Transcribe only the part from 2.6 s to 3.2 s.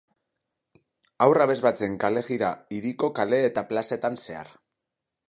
hiriko